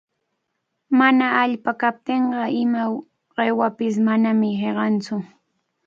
[0.97, 2.81] Mana allpa kaptinqa ima
[3.33, 5.15] qiwapish manami hiqanmantsu.